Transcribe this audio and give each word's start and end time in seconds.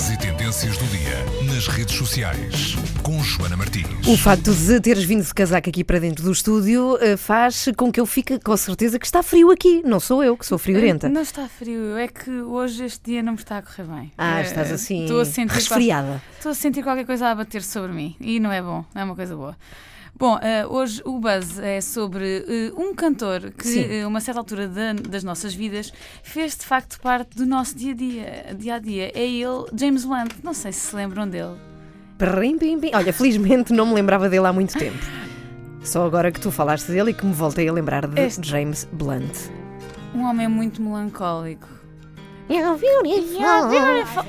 destaques 0.00 0.10
e 0.10 0.16
tendências 0.16 0.76
do 0.78 0.84
dia 0.86 1.44
nas 1.52 1.66
redes 1.68 1.94
sociais 1.96 2.74
com 3.02 3.22
Joana 3.22 3.56
Martins. 3.56 4.06
O 4.06 4.16
facto 4.16 4.54
de 4.54 4.80
teres 4.80 5.04
vindo 5.04 5.22
de 5.22 5.34
casaco 5.34 5.68
aqui 5.68 5.84
para 5.84 5.98
dentro 5.98 6.24
do 6.24 6.32
estúdio 6.32 6.96
eh, 7.00 7.16
faz 7.16 7.68
com 7.76 7.92
que 7.92 8.00
eu 8.00 8.06
fique 8.06 8.38
com 8.38 8.56
certeza 8.56 8.98
que 8.98 9.04
está 9.06 9.22
frio 9.22 9.50
aqui. 9.50 9.82
Não 9.84 10.00
sou 10.00 10.22
eu 10.24 10.36
que 10.36 10.46
sou 10.46 10.58
friorenta. 10.58 11.08
Não 11.08 11.20
está 11.22 11.46
frio, 11.48 11.96
é 11.96 12.08
que 12.08 12.30
hoje 12.30 12.84
este 12.84 13.10
dia 13.12 13.22
não 13.22 13.32
me 13.34 13.38
está 13.38 13.58
a 13.58 13.62
correr 13.62 13.84
bem. 13.84 14.12
Ah, 14.16 14.40
Eh, 14.40 14.42
estás 14.44 14.72
assim 14.72 15.02
Estou 15.02 15.20
a 15.20 15.24
sentir 15.24 15.52
resfriada. 15.54 16.06
qual- 16.08 16.20
Estou 16.36 16.52
a 16.52 16.54
sentir 16.54 16.82
qualquer 16.82 17.04
coisa 17.04 17.28
a 17.28 17.34
bater 17.34 17.62
sobre 17.62 17.92
mim 17.92 18.16
e 18.20 18.40
não 18.40 18.50
é 18.52 18.62
bom, 18.62 18.84
não 18.94 19.02
é 19.02 19.04
uma 19.04 19.16
coisa 19.16 19.36
boa. 19.36 19.56
Bom, 20.18 20.38
eh, 20.42 20.66
hoje 20.66 21.00
o 21.06 21.18
buzz 21.18 21.58
é 21.58 21.80
sobre 21.80 22.44
eh, 22.46 22.72
um 22.76 22.94
cantor 22.94 23.50
que, 23.52 23.78
eh, 23.78 24.02
a 24.02 24.08
uma 24.08 24.20
certa 24.20 24.38
altura 24.40 24.68
da- 24.68 24.92
das 24.92 25.24
nossas 25.24 25.54
vidas, 25.54 25.92
fez 26.22 26.56
de 26.56 26.66
facto 26.66 27.00
parte 27.00 27.36
do 27.36 27.46
nosso 27.46 27.74
dia 27.74 27.92
a 27.92 27.94
dia. 27.94 28.46
Dia 28.58 28.74
a 28.74 28.78
dia. 28.78 29.10
É 29.14 29.26
ele, 29.26 29.64
James 29.74 30.04
Blunt. 30.04 30.32
Não 30.42 30.52
sei 30.52 30.72
se 30.72 30.80
se 30.88 30.96
lembram 30.96 31.26
dele. 31.26 31.56
Prim, 32.18 32.58
pim, 32.58 32.78
pim. 32.78 32.90
Olha, 32.94 33.12
felizmente 33.14 33.72
não 33.72 33.86
me 33.86 33.94
lembrava 33.94 34.28
dele 34.28 34.46
há 34.46 34.52
muito 34.52 34.76
tempo. 34.78 34.98
Só 35.82 36.04
agora 36.04 36.30
que 36.30 36.38
tu 36.38 36.50
falaste 36.50 36.88
dele 36.92 37.12
e 37.12 37.14
que 37.14 37.24
me 37.24 37.32
voltei 37.32 37.66
a 37.66 37.72
lembrar 37.72 38.06
de 38.06 38.20
Este- 38.20 38.46
James 38.46 38.86
Blunt. 38.92 39.34
Um 40.14 40.24
homem 40.24 40.48
muito 40.48 40.82
melancólico. 40.82 41.66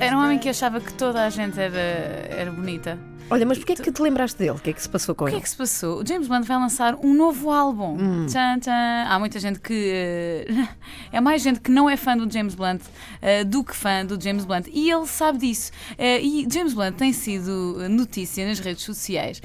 Era 0.00 0.16
um 0.16 0.22
homem 0.24 0.38
que 0.38 0.48
achava 0.48 0.80
que 0.80 0.94
toda 0.94 1.26
a 1.26 1.28
gente 1.28 1.58
era, 1.60 1.76
era 1.76 2.50
bonita. 2.50 2.98
Olha, 3.30 3.46
mas 3.46 3.56
porquê 3.56 3.72
é 3.72 3.76
que 3.76 3.90
te 3.90 4.02
lembraste 4.02 4.38
dele? 4.38 4.50
O 4.50 4.58
que 4.58 4.68
é 4.68 4.72
que 4.74 4.82
se 4.82 4.88
passou 4.88 5.14
com 5.14 5.24
O 5.24 5.26
que 5.28 5.32
é 5.32 5.36
ele? 5.36 5.42
que 5.42 5.48
se 5.48 5.56
passou? 5.56 6.02
O 6.02 6.06
James 6.06 6.28
Blunt 6.28 6.44
vai 6.44 6.58
lançar 6.58 6.94
um 6.96 7.14
novo 7.14 7.50
álbum. 7.50 7.96
Hum. 7.98 8.26
Tchan, 8.26 8.58
tchan. 8.60 9.06
Há 9.08 9.18
muita 9.18 9.40
gente 9.40 9.58
que. 9.58 10.46
eh, 10.46 10.68
é 11.16 11.18
mais 11.20 11.40
gente 11.40 11.60
que 11.60 11.70
não 11.70 11.88
é 11.88 11.96
fã 11.96 12.14
do 12.14 12.30
James 12.30 12.54
Blunt 12.54 12.82
eh, 13.22 13.42
do 13.42 13.64
que 13.64 13.74
fã 13.74 14.04
do 14.04 14.22
James 14.22 14.44
Blunt. 14.44 14.66
E 14.70 14.90
ele 14.90 15.06
sabe 15.06 15.38
disso. 15.38 15.72
Eh, 15.96 16.20
e 16.20 16.46
James 16.52 16.74
Blunt 16.74 16.96
tem 16.96 17.10
sido 17.14 17.78
notícia 17.88 18.46
nas 18.46 18.58
redes 18.58 18.82
sociais 18.84 19.40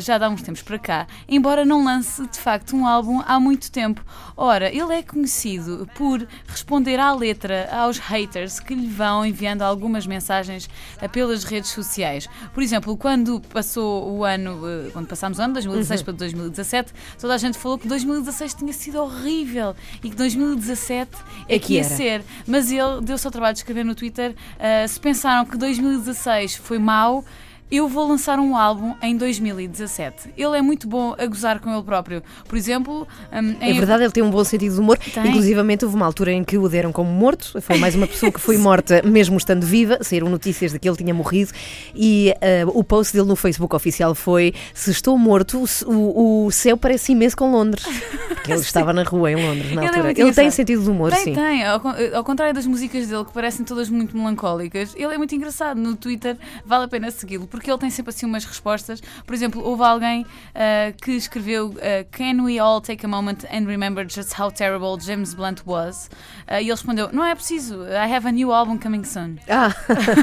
já 0.00 0.16
há 0.18 0.28
uns 0.28 0.42
tempos 0.42 0.62
para 0.62 0.78
cá, 0.78 1.06
embora 1.28 1.64
não 1.64 1.84
lance 1.84 2.26
de 2.26 2.38
facto 2.38 2.74
um 2.74 2.86
álbum 2.86 3.22
há 3.24 3.38
muito 3.38 3.70
tempo. 3.70 4.04
Ora, 4.36 4.68
ele 4.74 4.92
é 4.92 5.02
conhecido 5.02 5.88
por 5.94 6.26
responder 6.46 6.98
à 6.98 7.12
letra 7.12 7.68
aos 7.72 7.98
haters 7.98 8.58
que 8.58 8.74
lhe 8.74 8.88
vão 8.88 9.24
enviando 9.24 9.62
algumas 9.62 10.06
mensagens 10.06 10.68
pelas 11.12 11.44
redes 11.44 11.70
sociais. 11.70 12.28
Por 12.52 12.62
exemplo, 12.62 12.96
quando 12.96 13.17
passou 13.52 14.10
o 14.16 14.24
ano, 14.24 14.60
eh, 14.66 14.90
quando 14.92 15.06
passámos 15.06 15.38
o 15.38 15.42
ano, 15.42 15.54
2016 15.54 16.02
para 16.02 16.12
2017, 16.14 16.92
toda 17.20 17.34
a 17.34 17.38
gente 17.38 17.58
falou 17.58 17.78
que 17.78 17.86
2016 17.88 18.54
tinha 18.54 18.72
sido 18.72 18.98
horrível 19.00 19.74
e 20.02 20.10
que 20.10 20.16
2017 20.16 21.10
é, 21.48 21.56
É 21.56 21.58
que 21.58 21.74
ia 21.74 21.80
era. 21.80 21.88
ser. 21.88 22.22
Mas 22.46 22.70
ele 22.70 23.00
deu-se 23.02 23.26
ao 23.26 23.30
trabalho 23.30 23.54
de 23.54 23.60
escrever 23.60 23.84
no 23.84 23.94
Twitter: 23.94 24.34
eh, 24.58 24.86
se 24.86 24.98
pensaram 25.00 25.44
que 25.44 25.56
2016 25.56 26.56
foi 26.56 26.78
mau. 26.78 27.24
Eu 27.70 27.86
vou 27.88 28.08
lançar 28.08 28.38
um 28.38 28.56
álbum 28.56 28.94
em 29.02 29.16
2017. 29.16 30.30
Ele 30.36 30.56
é 30.56 30.62
muito 30.62 30.88
bom 30.88 31.14
a 31.18 31.26
gozar 31.26 31.60
com 31.60 31.70
ele 31.72 31.82
próprio. 31.82 32.22
Por 32.48 32.56
exemplo, 32.56 33.06
hum, 33.32 33.56
É 33.60 33.72
verdade, 33.72 34.04
ele 34.04 34.12
tem 34.12 34.22
um 34.22 34.30
bom 34.30 34.42
sentido 34.44 34.74
de 34.74 34.80
humor. 34.80 34.96
Tem. 34.98 35.26
Inclusivamente, 35.28 35.84
houve 35.84 35.96
uma 35.96 36.06
altura 36.06 36.32
em 36.32 36.42
que 36.44 36.56
o 36.56 36.68
deram 36.68 36.92
como 36.92 37.10
morto. 37.10 37.60
Foi 37.60 37.76
mais 37.78 37.94
uma 37.94 38.06
pessoa 38.06 38.32
que 38.32 38.40
foi 38.40 38.56
morta, 38.58 39.02
mesmo 39.04 39.36
estando 39.36 39.66
viva. 39.66 39.98
Saíram 40.00 40.28
notícias 40.30 40.72
de 40.72 40.78
que 40.78 40.88
ele 40.88 40.96
tinha 40.96 41.12
morrido. 41.12 41.52
E 41.94 42.34
eh, 42.40 42.64
o 42.66 42.82
post 42.82 43.12
dele 43.14 43.28
no 43.28 43.36
Facebook 43.36 43.74
oficial 43.76 44.14
foi: 44.14 44.54
Se 44.72 44.90
estou 44.90 45.18
morto, 45.18 45.62
o, 45.86 46.46
o- 46.46 46.50
céu 46.50 46.76
parece 46.76 47.12
imenso 47.12 47.36
com 47.36 47.50
Londres. 47.50 47.84
Porque 48.28 48.52
ele 48.52 48.60
estava 48.62 48.92
na 48.92 49.02
rua 49.02 49.30
em 49.30 49.36
Londres 49.36 49.72
na 49.74 49.82
Ele 49.82 49.84
é 49.84 49.86
altura. 49.88 50.04
muito 50.04 50.20
ele 50.20 50.32
tem 50.32 50.50
sentido 50.50 50.82
de 50.82 50.90
humor, 50.90 51.10
Tem, 51.12 51.24
sim. 51.24 51.34
tem. 51.34 51.64
Ao, 51.64 51.80
ao 52.14 52.24
contrário 52.24 52.54
das 52.54 52.66
músicas 52.66 53.06
dele, 53.08 53.24
que 53.24 53.32
parecem 53.32 53.64
todas 53.64 53.90
muito 53.90 54.16
melancólicas, 54.16 54.94
ele 54.96 55.14
é 55.14 55.18
muito 55.18 55.34
engraçado. 55.34 55.78
No 55.78 55.94
Twitter 55.96 56.36
vale 56.64 56.84
a 56.84 56.88
pena 56.88 57.10
segui-lo, 57.10 57.46
porque 57.58 57.70
ele 57.70 57.78
tem 57.78 57.90
sempre 57.90 58.10
assim 58.10 58.24
umas 58.26 58.44
respostas. 58.44 59.00
Por 59.26 59.34
exemplo, 59.34 59.62
houve 59.62 59.82
alguém 59.82 60.24
ah, 60.54 60.92
que 61.02 61.12
escreveu 61.12 61.74
ah, 61.78 62.04
Can 62.10 62.42
we 62.44 62.58
all 62.58 62.80
take 62.80 63.04
a 63.04 63.08
moment 63.08 63.44
and 63.52 63.66
remember 63.66 64.06
just 64.08 64.38
how 64.38 64.50
terrible 64.50 64.96
James 65.00 65.34
Blunt 65.34 65.62
was? 65.66 66.08
Ah, 66.46 66.60
e 66.60 66.64
ele 66.64 66.70
respondeu: 66.72 67.10
Não 67.12 67.24
é 67.24 67.34
preciso, 67.34 67.84
I 67.84 68.14
have 68.14 68.26
a 68.26 68.32
new 68.32 68.52
album 68.52 68.78
coming 68.78 69.04
soon. 69.04 69.36
Ah, 69.50 69.74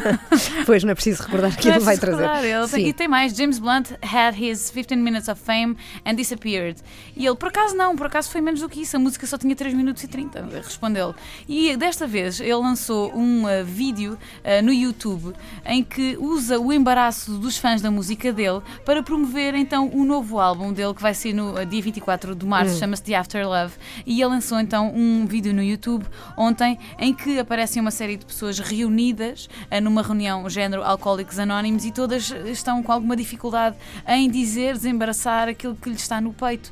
pois 0.65 0.83
não 0.83 0.91
é 0.91 0.95
preciso 0.95 1.23
recordar 1.23 1.55
que 1.57 1.65
Não 1.67 1.73
é 1.73 1.77
ele 1.77 1.85
vai 1.85 1.97
preciso 1.97 2.17
trazer. 2.17 2.47
ele 2.47 2.67
tem- 2.67 2.87
e 2.87 2.93
tem 2.93 3.07
mais, 3.07 3.35
James 3.35 3.59
Blunt 3.59 3.91
had 4.01 4.35
his 4.39 4.69
15 4.69 4.95
minutes 4.95 5.27
of 5.27 5.41
fame 5.41 5.75
and 6.05 6.15
disappeared. 6.15 6.79
E 7.15 7.25
ele, 7.25 7.35
por 7.35 7.49
acaso 7.49 7.75
não, 7.75 7.95
por 7.95 8.07
acaso 8.07 8.29
foi 8.29 8.39
menos 8.41 8.61
do 8.61 8.69
que 8.69 8.81
isso, 8.81 8.95
a 8.95 8.99
música 8.99 9.27
só 9.27 9.37
tinha 9.37 9.55
3 9.55 9.73
minutos 9.73 10.03
e 10.03 10.07
30, 10.07 10.47
respondeu. 10.55 11.13
E 11.49 11.75
desta 11.75 12.07
vez 12.07 12.39
ele 12.39 12.55
lançou 12.55 13.13
um 13.15 13.43
uh, 13.43 13.65
vídeo 13.65 14.13
uh, 14.13 14.63
no 14.63 14.71
YouTube 14.71 15.33
em 15.65 15.83
que 15.83 16.15
usa 16.17 16.59
o 16.59 16.71
embaraço 16.71 17.24
dos 17.27 17.57
fãs 17.57 17.81
da 17.81 17.91
música 17.91 18.31
dele 18.31 18.61
para 18.85 19.01
promover 19.03 19.55
então 19.55 19.89
o 19.93 20.03
novo 20.05 20.39
álbum 20.39 20.71
dele 20.71 20.93
que 20.93 21.01
vai 21.01 21.13
ser 21.13 21.33
no 21.33 21.59
uh, 21.59 21.65
dia 21.65 21.81
24 21.81 22.35
de 22.35 22.45
março, 22.45 22.77
chama-se 22.79 23.03
The 23.03 23.15
After 23.15 23.47
Love. 23.47 23.73
E 24.05 24.21
ele 24.21 24.29
lançou 24.29 24.59
então 24.59 24.93
um 24.95 25.25
vídeo 25.25 25.53
no 25.53 25.63
YouTube 25.63 26.05
ontem 26.37 26.77
em 26.99 27.13
que 27.13 27.39
aparecem 27.39 27.81
uma 27.81 27.91
série 27.91 28.17
de 28.17 28.25
pessoas 28.25 28.59
reunidas 28.59 29.47
uh, 29.71 29.81
numa 29.81 30.01
reunião 30.01 30.49
género 30.49 30.83
Alcoólicos 30.83 31.39
Anónimos 31.39 31.85
e 31.85 31.91
todas 31.91 32.31
estão 32.45 32.81
com 32.83 32.91
alguma 32.91 33.15
dificuldade 33.15 33.75
em 34.07 34.29
dizer, 34.29 34.73
desembaraçar 34.73 35.47
aquilo 35.47 35.75
que 35.75 35.89
lhe 35.89 35.95
está 35.95 36.19
no 36.21 36.33
peito. 36.33 36.71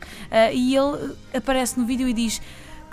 E 0.54 0.76
ele 0.76 1.16
aparece 1.34 1.80
no 1.80 1.86
vídeo 1.86 2.08
e 2.08 2.14
diz. 2.14 2.42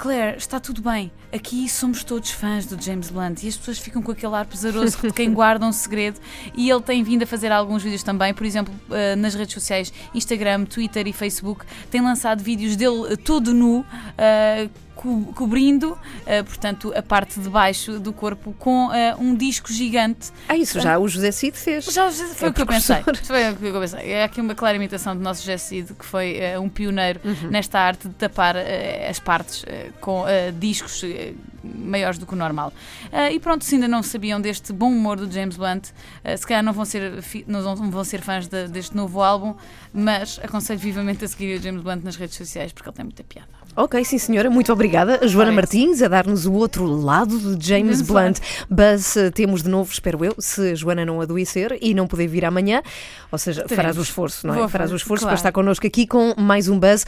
Claire, 0.00 0.38
está 0.38 0.58
tudo 0.58 0.80
bem. 0.80 1.12
Aqui 1.30 1.68
somos 1.68 2.02
todos 2.02 2.30
fãs 2.30 2.64
do 2.64 2.82
James 2.82 3.10
Blunt 3.10 3.42
e 3.42 3.48
as 3.48 3.56
pessoas 3.58 3.78
ficam 3.78 4.00
com 4.00 4.10
aquele 4.10 4.34
ar 4.34 4.46
pesaroso 4.46 4.96
de 4.98 5.12
quem 5.12 5.28
guarda 5.34 5.66
um 5.66 5.72
segredo. 5.72 6.18
E 6.56 6.70
ele 6.70 6.80
tem 6.80 7.02
vindo 7.02 7.24
a 7.24 7.26
fazer 7.26 7.52
alguns 7.52 7.82
vídeos 7.82 8.02
também, 8.02 8.32
por 8.32 8.46
exemplo, 8.46 8.72
eh, 8.90 9.14
nas 9.14 9.34
redes 9.34 9.52
sociais, 9.52 9.92
Instagram, 10.14 10.64
Twitter 10.64 11.06
e 11.06 11.12
Facebook. 11.12 11.66
Tem 11.90 12.00
lançado 12.00 12.42
vídeos 12.42 12.76
dele 12.76 13.12
eh, 13.12 13.16
todo 13.16 13.52
nu, 13.52 13.84
eh, 14.22 14.68
co- 14.94 15.32
cobrindo, 15.34 15.96
eh, 16.26 16.42
portanto, 16.42 16.92
a 16.94 17.00
parte 17.02 17.40
de 17.40 17.48
baixo 17.48 17.98
do 17.98 18.12
corpo 18.12 18.54
com 18.58 18.92
eh, 18.92 19.16
um 19.18 19.34
disco 19.34 19.72
gigante. 19.72 20.30
Ah, 20.46 20.56
isso 20.56 20.78
já 20.78 20.98
o 20.98 21.08
José 21.08 21.32
Cid 21.32 21.56
fez. 21.56 21.86
Já 21.86 22.10
foi 22.10 22.48
É 22.48 22.50
o 22.50 22.54
que 22.54 22.60
eu 22.62 22.66
pensei. 22.66 22.96
Foi 23.24 23.50
o 23.50 23.56
que 23.56 23.66
eu 23.66 23.80
pensei. 23.80 24.12
É 24.12 24.24
aqui 24.24 24.40
uma 24.42 24.54
clara 24.54 24.76
imitação 24.76 25.16
do 25.16 25.22
nosso 25.22 25.42
Jesse 25.44 25.66
Cid, 25.68 25.94
que 25.94 26.04
foi 26.04 26.38
um 26.60 26.68
pioneiro 26.68 27.20
Uhum. 27.24 27.50
nesta 27.50 27.78
arte 27.80 28.08
de 28.08 28.14
tapar 28.14 28.56
as 29.08 29.18
partes 29.18 29.64
com 30.00 30.24
discos 30.58 31.02
maiores 31.74 32.18
do 32.18 32.26
que 32.26 32.32
o 32.34 32.36
normal. 32.36 32.72
Eh, 33.12 33.34
e 33.34 33.40
pronto, 33.40 33.64
se 33.64 33.74
ainda 33.74 33.88
não 33.88 34.02
sabiam 34.02 34.40
deste 34.40 34.72
bom 34.72 34.90
humor 34.90 35.16
do 35.16 35.30
James 35.30 35.56
Blunt, 35.56 35.88
eh, 36.24 36.36
se 36.36 36.46
calhar 36.46 36.62
não 36.62 36.72
vão 36.72 36.84
ser, 36.84 37.22
não 37.46 37.76
vão- 37.76 38.04
ser 38.04 38.20
fãs 38.22 38.46
de- 38.48 38.68
deste 38.68 38.96
novo 38.96 39.20
álbum, 39.22 39.54
mas 39.92 40.40
aconselho 40.42 40.78
vivamente 40.78 41.24
a 41.24 41.28
seguir 41.28 41.58
o 41.58 41.62
James 41.62 41.82
Blunt 41.82 42.02
nas 42.04 42.16
redes 42.16 42.36
sociais 42.36 42.72
porque 42.72 42.88
ele 42.88 42.96
tem 42.96 43.04
muita 43.04 43.22
piada. 43.24 43.48
Ok, 43.76 44.04
sim 44.04 44.18
senhora, 44.18 44.50
muito 44.50 44.72
obrigada. 44.72 45.26
Joana 45.28 45.52
Martins 45.52 46.02
a 46.02 46.08
dar-nos 46.08 46.44
o 46.44 46.52
outro 46.52 46.84
lado 46.86 47.54
de 47.56 47.68
James 47.68 48.02
Blunt. 48.02 48.38
Buzz 48.68 49.16
eh, 49.16 49.30
temos 49.30 49.62
de 49.62 49.68
novo, 49.68 49.92
espero 49.92 50.24
eu, 50.24 50.34
se 50.38 50.74
Joana 50.74 51.06
não 51.06 51.20
adoecer 51.20 51.78
e 51.80 51.94
não 51.94 52.06
puder 52.08 52.26
vir 52.26 52.44
amanhã. 52.44 52.82
Ou 53.30 53.38
seja, 53.38 53.60
farás 53.68 53.70
o 53.72 53.76
Teremos. 53.76 54.08
esforço, 54.08 54.46
não 54.46 54.54
é? 54.54 54.58
Vou 54.58 54.68
farás 54.68 54.90
o 54.92 54.96
esforço 54.96 55.22
claro. 55.22 55.36
para 55.36 55.38
estar 55.40 55.52
connosco 55.52 55.86
aqui 55.86 56.04
com 56.06 56.34
mais 56.36 56.68
um 56.68 56.78
Buzz. 56.80 57.06